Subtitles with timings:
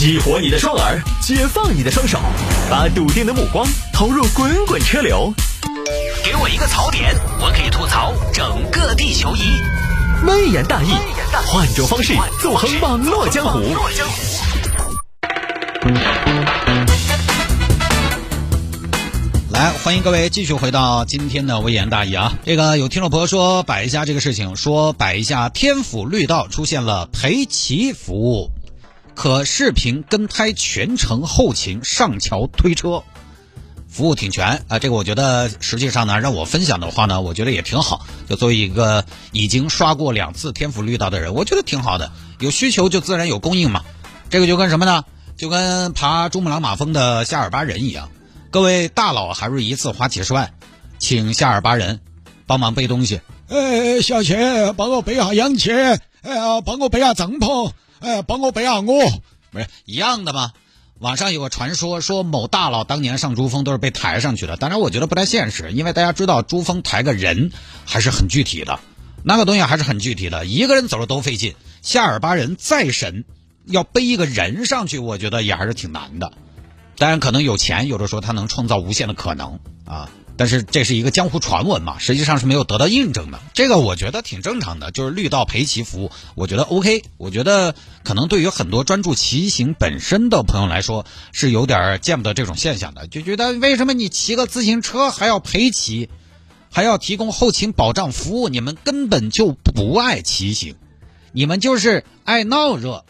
[0.00, 2.18] 激活你的双耳，解放你的双手，
[2.70, 5.30] 把笃定的目光投入滚滚车流。
[6.24, 9.60] 给我一个槽点，我可以吐槽整个地球仪。
[10.26, 10.88] 微言大义，
[11.46, 13.60] 换种方式纵横网络江湖。
[19.50, 22.32] 来，欢迎各位继续回到今天的微言大义啊！
[22.46, 28.50] 这个有听众朋友说摆一下这个事情，说摆一下天府绿道出现了陪骑服务，
[29.22, 33.02] 可视频跟拍全程后勤上桥推车，
[33.86, 34.78] 服务挺全啊！
[34.78, 38.06] 这个我觉得实际上呢，让我分享的话呢，我觉得也挺好。
[38.30, 42.10] 就作为一个已经刷过两次天府绿道的人，我觉得挺好的。
[42.38, 43.84] 有需求就自然有供应嘛。
[44.30, 45.04] 这个就跟什么呢？
[45.36, 48.08] 就跟爬珠穆朗玛峰的夏尔巴人一样。
[48.50, 50.54] 各位大佬还是一次花几十万，
[50.98, 52.00] 请夏尔巴人
[52.46, 53.20] 帮忙背东西。
[53.50, 55.98] 哎，小钱，帮我背下氧气，哎
[56.34, 59.10] 呀，帮我背下帐篷，哎，帮我背下我，
[59.50, 60.52] 不是一样的吗？
[60.98, 64.56] 网上有个传说，说某大佬当年上珠峰都是被抬上去的。
[64.56, 67.52] 当然，我觉得不太现实，因为大家知道珠峰抬个人
[67.86, 68.80] 还是很具体的，
[69.22, 71.54] 那个东西还是很具体的，一个人走了都费劲。
[71.80, 73.24] 夏尔巴人再神，
[73.64, 76.32] 要背一个人上去，我觉得也还是挺难的。
[76.98, 80.10] 当然，可能有钱，有的时候他能创造无限的可能啊。
[80.40, 83.38] 但是这是一个江湖传闻嘛，实际上是没有得到印证的。
[83.52, 87.04] 这个我觉得挺正常的，就是绿道陪骑服务，我觉得 OK。
[87.18, 87.74] 我觉得
[88.04, 96.08] 可能对于很多专注骑行本身的朋友来说，是有点见不得这种现象的，就觉得为什么你骑个自行车还要陪骑，
[96.70, 98.48] 还要提供后勤保障服务？
[98.48, 100.74] 你们根本就不爱骑行，
[101.32, 103.04] 你们就是爱闹热，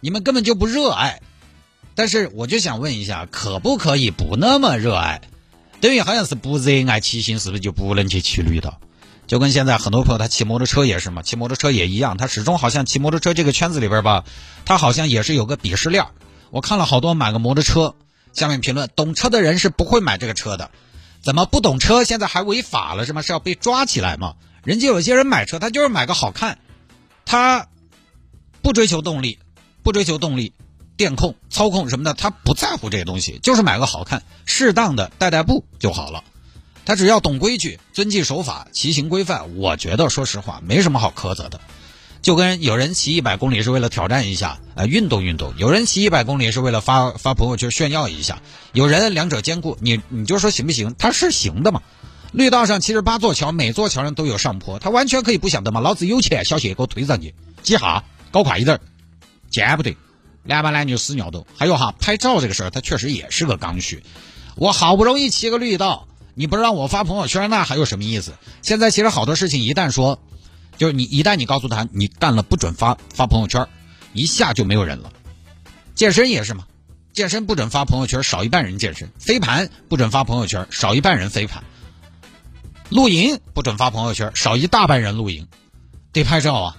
[0.00, 1.20] 你们根本就不热爱。
[1.94, 5.20] 但是我就想问一下，可不可以不那么热爱？
[5.80, 8.80] 等于好像是不热爱骑行，是不是就不能去骑绿道？
[9.26, 14.24] 就跟现在很多朋友他骑摩托车也是嘛，骑摩托车也一样，他始终好像骑摩托车这个圈子里边吧，
[14.64, 16.06] 他好像也是有个鄙视链。
[16.50, 17.94] 我看了好多买个摩托车，
[18.32, 20.70] 下面评论懂车的人是不会买这个车的，
[21.20, 23.20] 怎么不懂车现在还违法了是吗？
[23.20, 24.34] 是要被抓起来吗？
[24.64, 26.58] 人家有些人买车他就是买个好看，
[27.26, 27.68] 他
[28.62, 29.38] 不追求动力，
[29.82, 30.54] 不追求动力。
[30.98, 36.24] 电控、操控什么的，他不在乎这些东西，就是买个好看、适当的带带步就好了。
[36.84, 41.60] 他只要懂规矩、遵纪守法、骑行规范，我觉得说实话没什么好苛责的。
[42.20, 48.42] 就跟有人骑一百公里是为了挑战一下，呃，运动运动；有人骑一百公里是为了发发朋友圈炫耀一下。
[48.72, 50.96] 有人两者兼顾，你你就说行不行？
[50.98, 51.80] 他是行的嘛。
[52.32, 55.80] 绿道上七十八座桥，每座桥上都有上坡，他完全可以不想的嘛。
[55.80, 58.80] 老子有钱，小谢给我推上去，几下搞快一点，
[59.48, 59.96] 见不得。
[60.48, 64.02] 男把男女死尿都，还有哈拍照这个事儿，它确实也是个刚需。
[64.56, 68.32] 我好不容易骑个绿道，你不让我发朋友圈，那还有什么意思？
[68.62, 70.18] 现在其实好多事情，一旦说，
[70.78, 73.68] 就是你一旦你告诉他你干了不准发发朋友圈，
[74.14, 75.12] 一下就没有人了。
[75.94, 76.64] 健身也是嘛，
[77.12, 81.62] 健身不准发朋友圈，少一半人健身；飞盘不准发朋友圈，少一半人飞盘；
[82.88, 85.46] 露营不准发朋友圈，少一大半人露营。
[86.10, 86.76] 得拍照啊，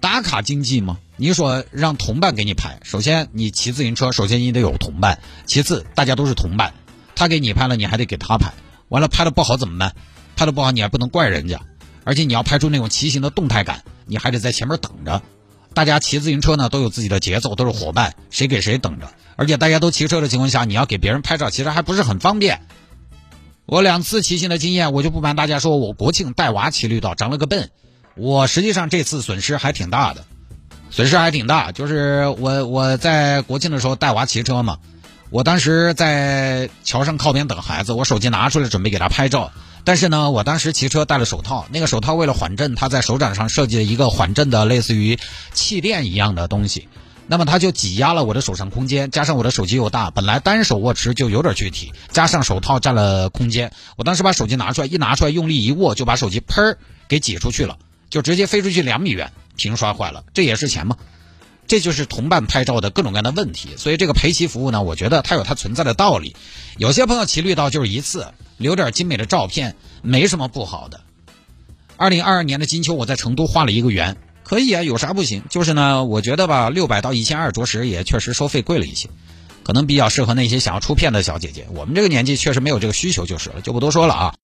[0.00, 0.98] 打卡经济吗？
[1.20, 6.72] 你说让同伴给你拍，首先你骑自行车，首先你得有同伴；其次大家都是同伴，
[7.14, 8.54] 他给你拍了，你还得给他拍。
[8.88, 9.94] 完了拍的不好怎么办？
[10.34, 11.60] 拍的不好你还不能怪人家，
[12.04, 15.20] 而且你要拍出那种骑行的动态感，你还得在前面等着。
[15.74, 19.12] 大家骑自行车呢都有自己的节奏，都是伙伴，谁给谁等着。
[19.36, 22.62] 而且大家都骑车的情况下，你要给别人拍照，其实还不是很方便。
[23.66, 27.70] 我两次骑行的经验，我就不瞒大家说，我国庆带娃骑绿道长了个笨，
[28.16, 30.24] 我实际上这次损失还挺大的。
[30.90, 34.78] 损失还挺大，就是我我在国庆的时候带娃骑车嘛，
[35.30, 39.52] 我当时在桥上靠边等孩子，我手机拿出来准备给他拍照，
[39.84, 45.16] 但是呢，我当时骑车戴了手套，那个手套为了缓震，它在手掌上设计了一个缓震的类似于
[45.52, 46.88] 气垫一样的东西，
[47.28, 56.74] 那么它就挤压了我的手上空间，加上我的手机又大，本来单手握持就有点具体，加上手套占了空间，我当时把手机拿出来，一拿出来用力一握，就把手机砰
[57.06, 57.78] 给挤出去了，
[58.10, 59.30] 就直接飞出去两米远。
[59.56, 60.96] 屏摔坏了，这也是钱吗？
[61.66, 63.70] 这就是同伴拍照的各种各样的问题。
[63.76, 66.34] 所以这个陪骑服务呢，我觉得它有它存在的道理。
[66.78, 68.26] 有些朋友骑绿道就是一次
[68.56, 71.00] 留点精美的照片，没什么不好的。
[71.96, 75.44] 二零二二年的金秋，我在成都画了一个圆，可以啊，有啥不行？
[75.48, 79.08] 就是呢，我觉得吧，六百到一千二，着实也确实收费贵了一些，
[79.62, 81.66] 可能比较适合那些想要出片的小姐姐。
[81.72, 84.34] 我们这个年纪确实没有这个需求，就是了，就不多说了啊。